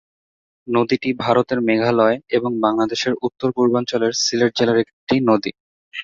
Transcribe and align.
নদীটি 0.67 1.09
ভারতের 1.17 1.59
মেঘালয় 1.61 2.17
এবং 2.29 2.51
বাংলাদেশের 2.59 3.13
উত্তর-পূর্বাঞ্চলের 3.21 4.13
সিলেট 4.23 4.51
জেলার 4.57 4.77
একটি 4.83 5.15
নদী। 5.29 5.51